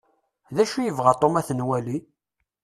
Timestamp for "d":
0.55-0.57